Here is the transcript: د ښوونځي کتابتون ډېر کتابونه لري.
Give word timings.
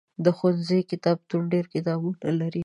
د 0.23 0.25
ښوونځي 0.37 0.79
کتابتون 0.91 1.41
ډېر 1.53 1.65
کتابونه 1.73 2.29
لري. 2.41 2.59